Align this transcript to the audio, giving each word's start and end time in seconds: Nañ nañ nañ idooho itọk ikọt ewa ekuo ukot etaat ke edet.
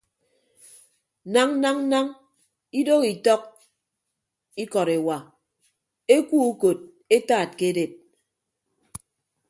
Nañ 1.33 1.49
nañ 1.63 1.77
nañ 1.91 2.05
idooho 2.79 3.07
itọk 3.13 3.41
ikọt 4.63 4.89
ewa 4.97 5.17
ekuo 6.15 6.43
ukot 6.51 6.79
etaat 7.15 7.49
ke 7.57 7.65
edet. 7.71 7.93